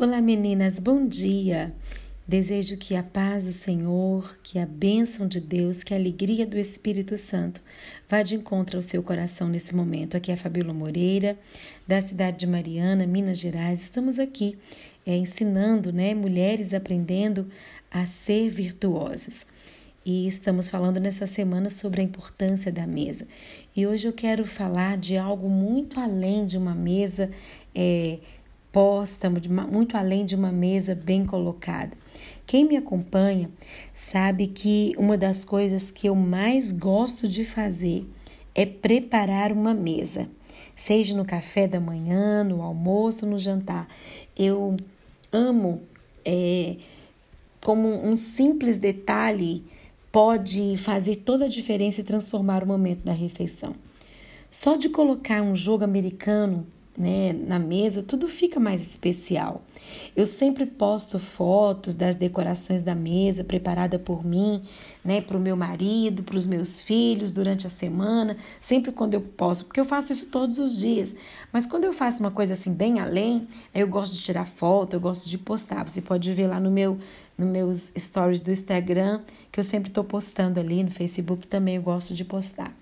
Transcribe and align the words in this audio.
Olá 0.00 0.20
meninas, 0.20 0.78
bom 0.78 1.08
dia! 1.08 1.74
Desejo 2.24 2.76
que 2.76 2.94
a 2.94 3.02
paz 3.02 3.46
do 3.46 3.50
Senhor, 3.50 4.38
que 4.44 4.56
a 4.56 4.64
bênção 4.64 5.26
de 5.26 5.40
Deus, 5.40 5.82
que 5.82 5.92
a 5.92 5.96
alegria 5.96 6.46
do 6.46 6.56
Espírito 6.56 7.16
Santo 7.16 7.60
vá 8.08 8.22
de 8.22 8.36
encontro 8.36 8.78
ao 8.78 8.82
seu 8.82 9.02
coração 9.02 9.48
nesse 9.48 9.74
momento. 9.74 10.16
Aqui 10.16 10.30
é 10.30 10.34
a 10.34 10.36
Fabíola 10.36 10.72
Moreira, 10.72 11.36
da 11.84 12.00
cidade 12.00 12.38
de 12.38 12.46
Mariana, 12.46 13.08
Minas 13.08 13.40
Gerais. 13.40 13.82
Estamos 13.82 14.20
aqui 14.20 14.56
é, 15.04 15.16
ensinando 15.16 15.92
né, 15.92 16.14
mulheres 16.14 16.72
aprendendo 16.72 17.50
a 17.90 18.06
ser 18.06 18.50
virtuosas. 18.50 19.44
E 20.06 20.28
estamos 20.28 20.70
falando 20.70 21.00
nessa 21.00 21.26
semana 21.26 21.68
sobre 21.68 22.00
a 22.00 22.04
importância 22.04 22.70
da 22.70 22.86
mesa. 22.86 23.26
E 23.74 23.84
hoje 23.84 24.06
eu 24.06 24.12
quero 24.12 24.46
falar 24.46 24.96
de 24.96 25.16
algo 25.16 25.50
muito 25.50 25.98
além 25.98 26.46
de 26.46 26.56
uma 26.56 26.72
mesa. 26.72 27.32
É, 27.74 28.20
posta, 28.72 29.30
muito 29.70 29.96
além 29.96 30.24
de 30.24 30.34
uma 30.34 30.52
mesa 30.52 30.94
bem 30.94 31.24
colocada. 31.24 31.96
Quem 32.46 32.66
me 32.66 32.76
acompanha 32.76 33.50
sabe 33.94 34.46
que 34.46 34.94
uma 34.96 35.16
das 35.16 35.44
coisas 35.44 35.90
que 35.90 36.06
eu 36.08 36.14
mais 36.14 36.72
gosto 36.72 37.26
de 37.28 37.44
fazer 37.44 38.06
é 38.54 38.66
preparar 38.66 39.52
uma 39.52 39.72
mesa, 39.72 40.28
seja 40.74 41.16
no 41.16 41.24
café 41.24 41.66
da 41.66 41.78
manhã, 41.78 42.42
no 42.42 42.62
almoço, 42.62 43.26
no 43.26 43.38
jantar. 43.38 43.86
Eu 44.36 44.76
amo, 45.32 45.82
é, 46.24 46.76
como 47.60 47.88
um 47.88 48.16
simples 48.16 48.76
detalhe 48.76 49.64
pode 50.10 50.76
fazer 50.76 51.16
toda 51.16 51.44
a 51.44 51.48
diferença 51.48 52.00
e 52.00 52.04
transformar 52.04 52.64
o 52.64 52.66
momento 52.66 53.04
da 53.04 53.12
refeição. 53.12 53.74
Só 54.50 54.76
de 54.76 54.88
colocar 54.88 55.42
um 55.42 55.54
jogo 55.54 55.84
americano 55.84 56.66
né, 56.98 57.32
na 57.32 57.60
mesa, 57.60 58.02
tudo 58.02 58.26
fica 58.26 58.58
mais 58.58 58.82
especial. 58.82 59.62
Eu 60.16 60.26
sempre 60.26 60.66
posto 60.66 61.16
fotos 61.18 61.94
das 61.94 62.16
decorações 62.16 62.82
da 62.82 62.94
mesa 62.94 63.44
preparada 63.44 64.00
por 64.00 64.24
mim, 64.24 64.62
né, 65.04 65.20
para 65.20 65.36
o 65.36 65.40
meu 65.40 65.56
marido, 65.56 66.24
para 66.24 66.36
os 66.36 66.44
meus 66.44 66.82
filhos 66.82 67.30
durante 67.30 67.68
a 67.68 67.70
semana, 67.70 68.36
sempre 68.60 68.90
quando 68.90 69.14
eu 69.14 69.20
posso, 69.20 69.66
porque 69.66 69.78
eu 69.78 69.84
faço 69.84 70.10
isso 70.10 70.26
todos 70.26 70.58
os 70.58 70.76
dias. 70.76 71.14
Mas 71.52 71.66
quando 71.66 71.84
eu 71.84 71.92
faço 71.92 72.18
uma 72.18 72.32
coisa 72.32 72.54
assim 72.54 72.72
bem 72.72 72.98
além, 72.98 73.46
eu 73.72 73.86
gosto 73.86 74.14
de 74.14 74.22
tirar 74.22 74.44
foto, 74.44 74.94
eu 74.94 75.00
gosto 75.00 75.28
de 75.28 75.38
postar. 75.38 75.88
Você 75.88 76.02
pode 76.02 76.32
ver 76.32 76.48
lá 76.48 76.58
no 76.58 76.70
meu 76.70 76.98
nos 77.38 77.48
meus 77.48 77.92
stories 77.96 78.40
do 78.40 78.50
Instagram, 78.50 79.22
que 79.52 79.60
eu 79.60 79.64
sempre 79.64 79.90
estou 79.90 80.02
postando 80.02 80.58
ali, 80.58 80.82
no 80.82 80.90
Facebook 80.90 81.46
também 81.46 81.76
eu 81.76 81.82
gosto 81.82 82.12
de 82.12 82.24
postar. 82.24 82.74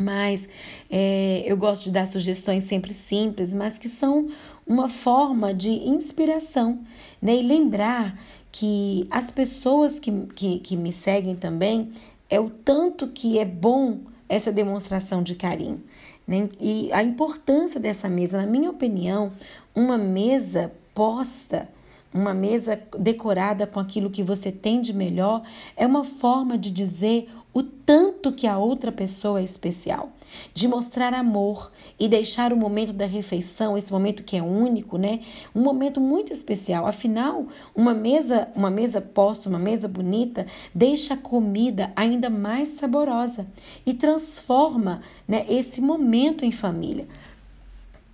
Mas 0.00 0.48
é, 0.90 1.42
eu 1.44 1.56
gosto 1.56 1.84
de 1.84 1.92
dar 1.92 2.06
sugestões 2.06 2.64
sempre 2.64 2.92
simples, 2.92 3.52
mas 3.52 3.78
que 3.78 3.88
são 3.88 4.28
uma 4.66 4.88
forma 4.88 5.52
de 5.52 5.70
inspiração, 5.70 6.80
né? 7.20 7.36
E 7.36 7.42
lembrar 7.42 8.18
que 8.52 9.06
as 9.10 9.30
pessoas 9.30 9.98
que, 9.98 10.10
que, 10.34 10.58
que 10.60 10.76
me 10.76 10.92
seguem 10.92 11.36
também 11.36 11.90
é 12.28 12.40
o 12.40 12.48
tanto 12.48 13.08
que 13.08 13.38
é 13.38 13.44
bom 13.44 14.00
essa 14.28 14.52
demonstração 14.52 15.22
de 15.22 15.34
carinho. 15.34 15.82
Né? 16.26 16.48
E 16.60 16.88
a 16.92 17.02
importância 17.02 17.80
dessa 17.80 18.08
mesa, 18.08 18.38
na 18.38 18.46
minha 18.46 18.70
opinião, 18.70 19.32
uma 19.74 19.98
mesa 19.98 20.72
posta 20.94 21.68
uma 22.12 22.34
mesa 22.34 22.80
decorada 22.98 23.66
com 23.66 23.78
aquilo 23.78 24.10
que 24.10 24.22
você 24.22 24.50
tem 24.50 24.80
de 24.80 24.92
melhor, 24.92 25.42
é 25.76 25.86
uma 25.86 26.04
forma 26.04 26.58
de 26.58 26.70
dizer 26.70 27.28
o 27.52 27.62
tanto 27.62 28.32
que 28.32 28.46
a 28.46 28.58
outra 28.58 28.92
pessoa 28.92 29.40
é 29.40 29.42
especial, 29.42 30.12
de 30.54 30.68
mostrar 30.68 31.12
amor 31.12 31.72
e 31.98 32.06
deixar 32.06 32.52
o 32.52 32.56
momento 32.56 32.92
da 32.92 33.06
refeição, 33.06 33.76
esse 33.76 33.92
momento 33.92 34.22
que 34.22 34.36
é 34.36 34.42
único, 34.42 34.96
né? 34.96 35.20
Um 35.54 35.62
momento 35.62 36.00
muito 36.00 36.32
especial. 36.32 36.86
Afinal, 36.86 37.46
uma 37.74 37.92
mesa, 37.92 38.48
uma 38.54 38.70
mesa 38.70 39.00
posta, 39.00 39.48
uma 39.48 39.58
mesa 39.58 39.88
bonita, 39.88 40.46
deixa 40.74 41.14
a 41.14 41.16
comida 41.16 41.92
ainda 41.96 42.30
mais 42.30 42.68
saborosa 42.68 43.46
e 43.84 43.92
transforma, 43.92 45.00
né, 45.26 45.44
esse 45.48 45.80
momento 45.80 46.44
em 46.44 46.52
família. 46.52 47.08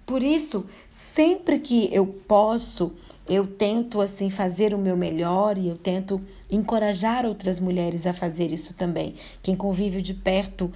Por 0.06 0.22
isso, 0.22 0.64
sempre 0.88 1.58
que 1.58 1.92
eu 1.92 2.06
posso, 2.06 2.92
eu 3.28 3.44
tento 3.44 4.00
assim 4.00 4.30
fazer 4.30 4.72
o 4.72 4.78
meu 4.78 4.96
melhor 4.96 5.58
e 5.58 5.66
eu 5.66 5.76
tento 5.76 6.20
encorajar 6.48 7.26
outras 7.26 7.58
mulheres 7.58 8.06
a 8.06 8.12
fazer 8.12 8.52
isso 8.52 8.72
também. 8.72 9.16
Quem 9.42 9.56
convive 9.56 10.00
de 10.00 10.14
perto, 10.14 10.70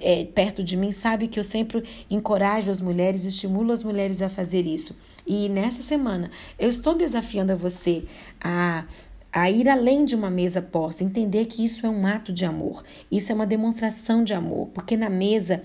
é, 0.00 0.24
perto 0.24 0.62
de 0.62 0.76
mim 0.76 0.92
sabe 0.92 1.26
que 1.26 1.36
eu 1.36 1.42
sempre 1.42 1.82
encorajo 2.08 2.70
as 2.70 2.80
mulheres, 2.80 3.24
estimulo 3.24 3.72
as 3.72 3.82
mulheres 3.82 4.22
a 4.22 4.28
fazer 4.28 4.64
isso. 4.64 4.96
E 5.26 5.48
nessa 5.48 5.82
semana 5.82 6.30
eu 6.56 6.68
estou 6.68 6.94
desafiando 6.94 7.50
a 7.50 7.56
você 7.56 8.04
a 8.40 8.84
a 9.32 9.50
ir 9.50 9.68
além 9.68 10.06
de 10.06 10.14
uma 10.14 10.30
mesa 10.30 10.62
posta, 10.62 11.04
entender 11.04 11.44
que 11.44 11.62
isso 11.62 11.84
é 11.84 11.90
um 11.90 12.06
ato 12.06 12.32
de 12.32 12.46
amor, 12.46 12.82
isso 13.12 13.30
é 13.30 13.34
uma 13.34 13.46
demonstração 13.46 14.24
de 14.24 14.32
amor, 14.32 14.68
porque 14.68 14.96
na 14.96 15.10
mesa 15.10 15.62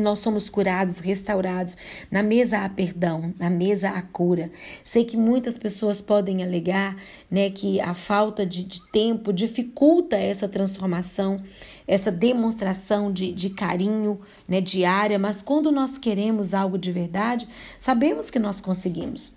nós 0.00 0.18
somos 0.18 0.50
curados, 0.50 0.98
restaurados. 0.98 1.76
Na 2.10 2.22
mesa 2.22 2.58
há 2.58 2.68
perdão, 2.68 3.34
na 3.38 3.48
mesa 3.48 3.90
há 3.90 4.02
cura. 4.02 4.50
Sei 4.84 5.04
que 5.04 5.16
muitas 5.16 5.56
pessoas 5.56 6.00
podem 6.00 6.42
alegar 6.42 6.96
né, 7.30 7.50
que 7.50 7.80
a 7.80 7.94
falta 7.94 8.44
de, 8.44 8.64
de 8.64 8.80
tempo 8.90 9.32
dificulta 9.32 10.16
essa 10.16 10.48
transformação, 10.48 11.40
essa 11.86 12.10
demonstração 12.10 13.12
de, 13.12 13.32
de 13.32 13.50
carinho 13.50 14.20
né, 14.46 14.60
diária, 14.60 15.18
mas 15.18 15.42
quando 15.42 15.72
nós 15.72 15.98
queremos 15.98 16.54
algo 16.54 16.76
de 16.76 16.92
verdade, 16.92 17.48
sabemos 17.78 18.30
que 18.30 18.38
nós 18.38 18.60
conseguimos. 18.60 19.32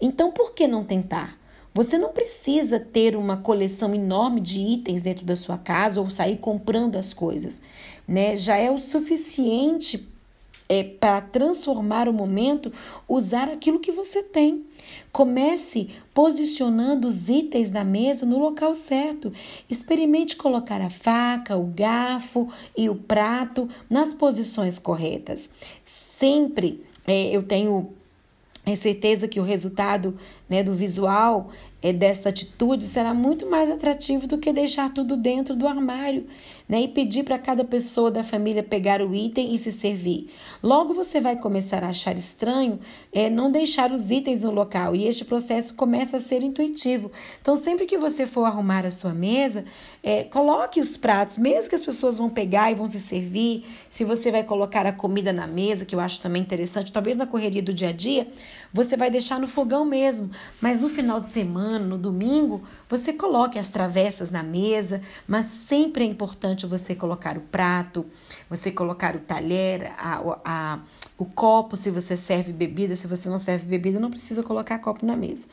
Então, 0.00 0.32
por 0.32 0.54
que 0.54 0.66
não 0.66 0.82
tentar? 0.82 1.39
Você 1.72 1.96
não 1.96 2.10
precisa 2.10 2.80
ter 2.80 3.14
uma 3.14 3.36
coleção 3.36 3.94
enorme 3.94 4.40
de 4.40 4.60
itens 4.60 5.02
dentro 5.02 5.24
da 5.24 5.36
sua 5.36 5.56
casa 5.56 6.00
ou 6.00 6.10
sair 6.10 6.38
comprando 6.38 6.96
as 6.96 7.14
coisas, 7.14 7.62
né? 8.06 8.34
Já 8.36 8.56
é 8.56 8.70
o 8.70 8.78
suficiente 8.78 10.08
é, 10.68 10.84
para 10.84 11.20
transformar 11.20 12.08
o 12.08 12.12
momento, 12.12 12.72
usar 13.08 13.48
aquilo 13.48 13.80
que 13.80 13.90
você 13.90 14.22
tem. 14.22 14.64
Comece 15.12 15.90
posicionando 16.14 17.08
os 17.08 17.28
itens 17.28 17.70
da 17.70 17.82
mesa 17.82 18.24
no 18.24 18.38
local 18.38 18.74
certo. 18.74 19.32
Experimente 19.68 20.36
colocar 20.36 20.80
a 20.80 20.88
faca, 20.88 21.56
o 21.56 21.66
garfo 21.66 22.48
e 22.76 22.88
o 22.88 22.94
prato 22.94 23.68
nas 23.88 24.14
posições 24.14 24.78
corretas. 24.78 25.50
Sempre 25.84 26.84
é, 27.06 27.34
eu 27.34 27.42
tenho 27.42 27.90
é 28.66 28.76
certeza 28.76 29.26
que 29.26 29.40
o 29.40 29.42
resultado 29.42 30.16
né, 30.48 30.62
do 30.62 30.74
visual 30.74 31.50
é, 31.82 31.92
dessa 31.92 32.28
atitude 32.28 32.84
será 32.84 33.14
muito 33.14 33.48
mais 33.48 33.70
atrativo 33.70 34.26
do 34.26 34.38
que 34.38 34.52
deixar 34.52 34.92
tudo 34.92 35.16
dentro 35.16 35.56
do 35.56 35.66
armário 35.66 36.26
né, 36.68 36.82
e 36.82 36.88
pedir 36.88 37.24
para 37.24 37.38
cada 37.38 37.64
pessoa 37.64 38.10
da 38.10 38.22
família 38.22 38.62
pegar 38.62 39.02
o 39.02 39.14
item 39.14 39.54
e 39.54 39.58
se 39.58 39.72
servir. 39.72 40.30
Logo 40.62 40.94
você 40.94 41.20
vai 41.20 41.36
começar 41.36 41.82
a 41.82 41.88
achar 41.88 42.16
estranho 42.16 42.78
é, 43.12 43.28
não 43.28 43.50
deixar 43.50 43.90
os 43.90 44.10
itens 44.10 44.42
no 44.42 44.50
local 44.50 44.94
e 44.94 45.06
este 45.06 45.24
processo 45.24 45.74
começa 45.74 46.18
a 46.18 46.20
ser 46.20 46.42
intuitivo. 46.42 47.10
Então, 47.40 47.56
sempre 47.56 47.86
que 47.86 47.98
você 47.98 48.26
for 48.26 48.44
arrumar 48.44 48.86
a 48.86 48.90
sua 48.90 49.12
mesa, 49.12 49.64
é, 50.02 50.22
coloque 50.24 50.80
os 50.80 50.96
pratos, 50.96 51.36
mesmo 51.36 51.68
que 51.68 51.74
as 51.74 51.82
pessoas 51.82 52.18
vão 52.18 52.28
pegar 52.28 52.70
e 52.70 52.74
vão 52.74 52.86
se 52.86 53.00
servir. 53.00 53.64
Se 53.88 54.04
você 54.04 54.30
vai 54.30 54.44
colocar 54.44 54.86
a 54.86 54.92
comida 54.92 55.32
na 55.32 55.46
mesa, 55.46 55.84
que 55.84 55.94
eu 55.94 56.00
acho 56.00 56.20
também 56.20 56.40
interessante, 56.40 56.92
talvez 56.92 57.16
na 57.16 57.26
correria 57.26 57.62
do 57.62 57.74
dia 57.74 57.88
a 57.88 57.92
dia, 57.92 58.28
você 58.72 58.96
vai 58.96 59.10
deixar 59.10 59.40
no 59.40 59.48
fogão 59.48 59.84
mesmo, 59.84 60.30
mas 60.60 60.78
no 60.78 60.88
final 60.88 61.20
de 61.20 61.28
semana, 61.28 61.69
no 61.78 61.96
domingo, 61.96 62.62
você 62.88 63.12
coloque 63.12 63.58
as 63.58 63.68
travessas 63.68 64.30
na 64.30 64.42
mesa, 64.42 65.02
mas 65.26 65.46
sempre 65.46 66.04
é 66.04 66.06
importante 66.06 66.66
você 66.66 66.94
colocar 66.94 67.36
o 67.36 67.40
prato, 67.40 68.06
você 68.48 68.70
colocar 68.70 69.14
o 69.14 69.20
talher, 69.20 69.92
a, 69.98 70.20
a, 70.44 70.78
o 71.16 71.24
copo, 71.24 71.76
se 71.76 71.90
você 71.90 72.16
serve 72.16 72.52
bebida, 72.52 72.96
se 72.96 73.06
você 73.06 73.28
não 73.28 73.38
serve 73.38 73.66
bebida, 73.66 74.00
não 74.00 74.10
precisa 74.10 74.42
colocar 74.42 74.78
copo 74.78 75.06
na 75.06 75.16
mesa. 75.16 75.46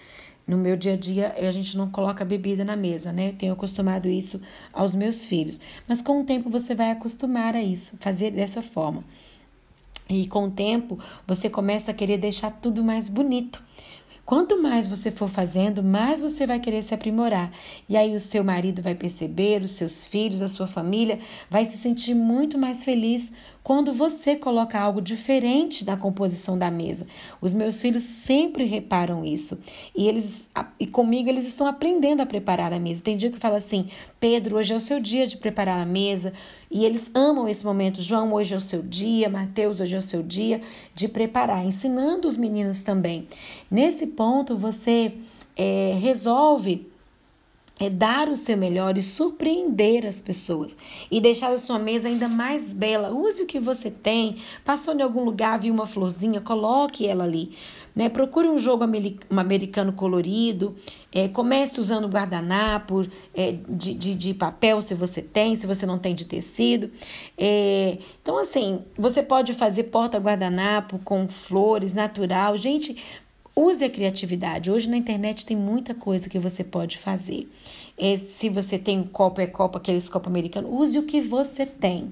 No 0.47 0.57
meu 0.57 0.77
dia 0.77 0.93
a 0.93 0.97
dia, 0.97 1.35
a 1.37 1.51
gente 1.51 1.75
não 1.75 1.89
coloca 1.91 2.23
bebida 2.23 2.63
na 2.63 2.75
mesa, 2.75 3.11
né? 3.11 3.29
Eu 3.29 3.33
tenho 3.33 3.51
acostumado 3.51 4.07
isso 4.07 4.39
aos 4.71 4.95
meus 4.95 5.25
filhos. 5.25 5.59
Mas 5.85 6.01
com 6.01 6.21
o 6.21 6.23
tempo 6.23 6.49
você 6.49 6.73
vai 6.73 6.89
acostumar 6.89 7.53
a 7.53 7.61
isso, 7.61 7.97
fazer 7.99 8.31
dessa 8.31 8.61
forma. 8.61 9.03
E 10.09 10.25
com 10.27 10.45
o 10.45 10.51
tempo, 10.51 10.97
você 11.25 11.49
começa 11.49 11.91
a 11.91 11.93
querer 11.93 12.17
deixar 12.17 12.51
tudo 12.51 12.81
mais 12.81 13.09
bonito. 13.09 13.61
Quanto 14.27 14.61
mais 14.61 14.89
você 14.89 15.09
for 15.09 15.29
fazendo, 15.29 15.81
mais 15.81 16.19
você 16.19 16.45
vai 16.45 16.59
querer 16.59 16.83
se 16.83 16.93
aprimorar. 16.93 17.49
E 17.87 17.95
aí 17.95 18.13
o 18.13 18.19
seu 18.19 18.43
marido 18.43 18.81
vai 18.81 18.93
perceber, 18.93 19.61
os 19.61 19.71
seus 19.71 20.05
filhos, 20.05 20.41
a 20.41 20.49
sua 20.49 20.67
família 20.67 21.19
vai 21.49 21.65
se 21.65 21.77
sentir 21.77 22.13
muito 22.13 22.57
mais 22.57 22.83
feliz 22.83 23.31
quando 23.63 23.93
você 23.93 24.35
coloca 24.35 24.77
algo 24.77 25.01
diferente 25.01 25.85
na 25.85 25.95
composição 25.95 26.57
da 26.57 26.69
mesa. 26.69 27.07
Os 27.39 27.53
meus 27.53 27.81
filhos 27.81 28.03
sempre 28.03 28.65
reparam 28.65 29.23
isso. 29.23 29.57
E 29.95 30.09
eles 30.09 30.45
e 30.77 30.85
comigo 30.85 31.29
eles 31.29 31.47
estão 31.47 31.65
aprendendo 31.65 32.21
a 32.21 32.25
preparar 32.25 32.73
a 32.73 32.79
mesa. 32.79 33.01
Tem 33.01 33.15
dia 33.15 33.31
que 33.31 33.39
fala 33.39 33.57
assim: 33.57 33.89
"Pedro, 34.19 34.57
hoje 34.57 34.73
é 34.73 34.75
o 34.75 34.81
seu 34.81 34.99
dia 34.99 35.25
de 35.25 35.37
preparar 35.37 35.79
a 35.79 35.85
mesa". 35.85 36.33
E 36.69 36.85
eles 36.85 37.09
amam 37.13 37.47
esse 37.47 37.65
momento. 37.65 38.01
João, 38.01 38.33
hoje 38.33 38.53
é 38.53 38.57
o 38.57 38.61
seu 38.61 38.81
dia. 38.81 39.29
Mateus, 39.29 39.79
hoje 39.79 39.95
é 39.95 39.99
o 39.99 40.01
seu 40.01 40.21
dia 40.21 40.61
de 40.93 41.07
preparar, 41.07 41.65
ensinando 41.65 42.27
os 42.27 42.35
meninos 42.35 42.81
também. 42.81 43.27
Nesse 43.71 44.07
ponto, 44.07 44.55
você 44.55 45.13
é, 45.55 45.97
resolve 45.99 46.87
é 47.79 47.89
dar 47.89 48.27
o 48.27 48.35
seu 48.35 48.57
melhor 48.57 48.97
e 48.97 49.01
surpreender 49.01 50.05
as 50.05 50.19
pessoas 50.19 50.77
e 51.11 51.21
deixar 51.21 51.51
a 51.51 51.57
sua 51.57 51.77
mesa 51.77 52.07
ainda 52.07 52.27
mais 52.27 52.73
bela. 52.73 53.11
Use 53.11 53.43
o 53.43 53.45
que 53.45 53.59
você 53.59 53.91
tem. 53.91 54.37
Passou 54.65 54.95
em 54.95 55.01
algum 55.01 55.23
lugar, 55.23 55.59
viu 55.59 55.73
uma 55.73 55.85
florzinha, 55.85 56.41
coloque 56.41 57.05
ela 57.05 57.23
ali. 57.23 57.51
Né? 57.95 58.09
Procure 58.09 58.47
um 58.47 58.57
jogo 58.57 58.83
americano 59.29 59.93
colorido. 59.93 60.75
É, 61.11 61.27
comece 61.27 61.79
usando 61.79 62.07
guardanapo 62.07 63.07
é, 63.33 63.53
de, 63.67 63.93
de, 63.93 64.15
de, 64.15 64.33
papel, 64.33 64.81
se 64.81 64.93
você 64.93 65.21
tem, 65.21 65.55
se 65.55 65.65
você 65.65 65.85
não 65.85 65.97
tem 65.97 66.13
de 66.13 66.25
tecido. 66.25 66.91
É, 67.37 67.97
então, 68.21 68.37
assim, 68.37 68.83
você 68.97 69.23
pode 69.23 69.53
fazer 69.53 69.85
porta-guardanapo 69.85 70.99
com 70.99 71.27
flores, 71.27 71.93
natural. 71.93 72.55
Gente, 72.55 72.97
Use 73.59 73.83
a 73.83 73.89
criatividade. 73.89 74.69
Hoje 74.69 74.87
na 74.87 74.95
internet 74.95 75.43
tem 75.43 75.57
muita 75.57 75.95
coisa 75.95 76.29
que 76.29 76.37
você 76.37 76.63
pode 76.63 76.99
fazer. 76.99 77.49
É, 77.97 78.15
se 78.15 78.49
você 78.49 78.77
tem 78.77 78.99
um 78.99 79.03
copo, 79.03 79.41
é 79.41 79.47
copo, 79.47 79.79
aqueles 79.79 80.07
copos 80.07 80.27
americanos, 80.27 80.69
use 80.71 80.99
o 80.99 81.03
que 81.07 81.19
você 81.19 81.65
tem. 81.65 82.11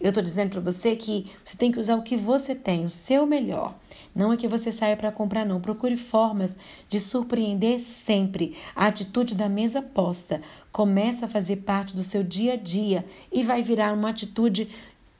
Eu 0.00 0.08
estou 0.08 0.24
dizendo 0.24 0.52
para 0.52 0.60
você 0.60 0.96
que 0.96 1.30
você 1.44 1.54
tem 1.54 1.70
que 1.70 1.78
usar 1.78 1.96
o 1.96 2.02
que 2.02 2.16
você 2.16 2.54
tem, 2.54 2.86
o 2.86 2.90
seu 2.90 3.26
melhor. 3.26 3.74
Não 4.14 4.32
é 4.32 4.38
que 4.38 4.48
você 4.48 4.72
saia 4.72 4.96
para 4.96 5.12
comprar, 5.12 5.44
não. 5.44 5.60
Procure 5.60 5.98
formas 5.98 6.56
de 6.88 6.98
surpreender 6.98 7.78
sempre. 7.80 8.56
A 8.74 8.86
atitude 8.86 9.34
da 9.34 9.50
mesa 9.50 9.82
posta 9.82 10.40
começa 10.72 11.26
a 11.26 11.28
fazer 11.28 11.56
parte 11.56 11.94
do 11.94 12.02
seu 12.02 12.22
dia 12.22 12.54
a 12.54 12.56
dia 12.56 13.04
e 13.30 13.42
vai 13.42 13.62
virar 13.62 13.92
uma 13.92 14.08
atitude 14.08 14.70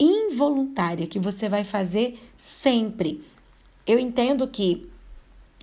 involuntária 0.00 1.06
que 1.06 1.18
você 1.18 1.50
vai 1.50 1.64
fazer 1.64 2.18
sempre. 2.34 3.22
Eu 3.86 3.98
entendo 3.98 4.48
que 4.48 4.95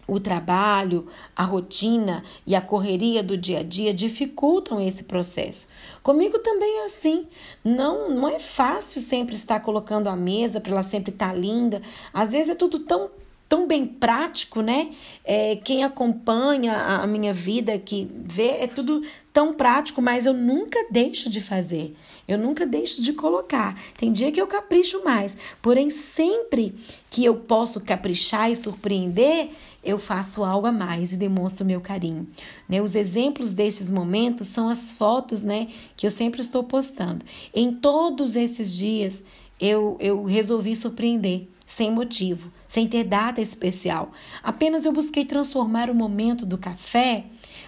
o 0.07 0.19
trabalho, 0.19 1.07
a 1.35 1.43
rotina 1.43 2.23
e 2.45 2.55
a 2.55 2.61
correria 2.61 3.23
do 3.23 3.37
dia 3.37 3.59
a 3.59 3.63
dia 3.63 3.93
dificultam 3.93 4.79
esse 4.79 5.03
processo. 5.03 5.67
Comigo 6.01 6.39
também 6.39 6.81
é 6.81 6.85
assim. 6.85 7.27
Não, 7.63 8.09
não 8.09 8.27
é 8.27 8.39
fácil 8.39 9.01
sempre 9.01 9.35
estar 9.35 9.59
colocando 9.61 10.07
a 10.07 10.15
mesa 10.15 10.59
para 10.59 10.71
ela 10.71 10.83
sempre 10.83 11.11
estar 11.11 11.33
linda. 11.33 11.81
Às 12.13 12.31
vezes 12.31 12.49
é 12.49 12.55
tudo 12.55 12.79
tão 12.79 13.09
tão 13.53 13.67
bem 13.67 13.85
prático, 13.85 14.61
né? 14.61 14.95
É, 15.23 15.57
quem 15.57 15.83
acompanha 15.83 16.73
a 16.75 17.05
minha 17.05 17.31
vida, 17.31 17.77
que 17.77 18.09
vê, 18.25 18.47
é 18.61 18.65
tudo 18.65 19.03
tão 19.31 19.53
prático, 19.53 20.01
mas 20.01 20.25
eu 20.25 20.33
nunca 20.33 20.87
deixo 20.89 21.29
de 21.29 21.39
fazer. 21.39 21.95
Eu 22.27 22.39
nunca 22.39 22.65
deixo 22.65 22.99
de 22.99 23.13
colocar. 23.13 23.79
Tem 23.95 24.11
dia 24.11 24.31
que 24.31 24.41
eu 24.41 24.47
capricho 24.47 25.03
mais, 25.03 25.37
porém 25.61 25.91
sempre 25.91 26.73
que 27.11 27.23
eu 27.23 27.35
posso 27.35 27.79
caprichar 27.81 28.49
e 28.49 28.55
surpreender, 28.55 29.49
eu 29.83 29.99
faço 29.99 30.43
algo 30.43 30.67
a 30.67 30.71
mais 30.71 31.13
e 31.13 31.17
demonstro 31.17 31.65
meu 31.65 31.81
carinho. 31.81 32.27
Né? 32.67 32.81
Os 32.81 32.95
exemplos 32.95 33.51
desses 33.51 33.91
momentos 33.91 34.47
são 34.47 34.69
as 34.69 34.93
fotos 34.93 35.43
né, 35.43 35.67
que 35.95 36.07
eu 36.07 36.11
sempre 36.11 36.41
estou 36.41 36.63
postando. 36.63 37.25
Em 37.53 37.73
todos 37.73 38.35
esses 38.35 38.73
dias, 38.75 39.23
eu, 39.59 39.97
eu 39.99 40.23
resolvi 40.23 40.75
surpreender, 40.75 41.47
sem 41.65 41.91
motivo, 41.91 42.51
sem 42.67 42.87
ter 42.87 43.03
data 43.03 43.41
especial. 43.41 44.11
Apenas 44.41 44.85
eu 44.85 44.91
busquei 44.91 45.25
transformar 45.25 45.89
o 45.89 45.95
momento 45.95 46.45
do 46.45 46.57
café, 46.57 47.25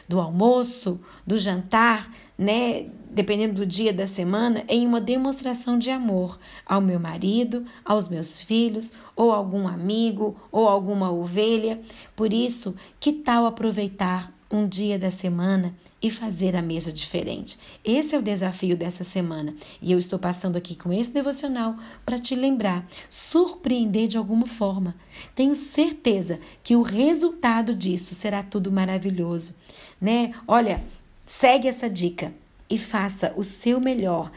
do 0.07 0.19
almoço, 0.19 0.99
do 1.25 1.37
jantar, 1.37 2.11
né, 2.37 2.87
dependendo 3.09 3.55
do 3.55 3.65
dia 3.65 3.93
da 3.93 4.05
semana, 4.05 4.65
em 4.67 4.85
uma 4.85 4.99
demonstração 4.99 5.79
de 5.79 5.89
amor 5.89 6.37
ao 6.65 6.81
meu 6.81 6.99
marido, 6.99 7.65
aos 7.83 8.09
meus 8.09 8.41
filhos, 8.41 8.93
ou 9.15 9.31
algum 9.31 9.67
amigo, 9.67 10.35
ou 10.51 10.67
alguma 10.67 11.11
ovelha. 11.11 11.79
Por 12.15 12.33
isso, 12.33 12.75
que 12.99 13.13
tal 13.13 13.45
aproveitar 13.45 14.34
um 14.55 14.67
dia 14.67 14.97
da 14.97 15.11
semana 15.11 15.75
e 16.01 16.09
fazer 16.09 16.55
a 16.55 16.61
mesa 16.61 16.91
diferente. 16.91 17.57
Esse 17.83 18.15
é 18.15 18.19
o 18.19 18.21
desafio 18.21 18.77
dessa 18.77 19.03
semana 19.03 19.53
e 19.81 19.91
eu 19.91 19.99
estou 19.99 20.19
passando 20.19 20.55
aqui 20.55 20.75
com 20.75 20.93
esse 20.93 21.11
devocional 21.11 21.75
para 22.05 22.17
te 22.17 22.35
lembrar, 22.35 22.87
surpreender 23.09 24.07
de 24.07 24.17
alguma 24.17 24.45
forma. 24.45 24.95
Tenho 25.33 25.55
certeza 25.55 26.39
que 26.63 26.75
o 26.75 26.81
resultado 26.81 27.73
disso 27.73 28.13
será 28.13 28.43
tudo 28.43 28.71
maravilhoso, 28.71 29.55
né? 29.99 30.33
Olha, 30.47 30.83
Segue 31.25 31.67
essa 31.67 31.89
dica 31.89 32.31
e 32.69 32.77
faça 32.77 33.33
o 33.35 33.41
seu 33.41 33.79
melhor 33.79 34.31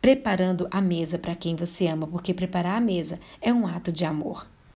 preparando 0.00 0.68
a 0.70 0.80
mesa 0.80 1.18
para 1.18 1.34
quem 1.34 1.56
você 1.56 1.86
ama, 1.86 2.06
porque 2.06 2.34
preparar 2.34 2.76
a 2.76 2.80
mesa 2.80 3.18
é 3.40 3.50
um 3.52 3.66
ato 3.66 3.90
de 3.90 4.04
amor. 4.04 4.46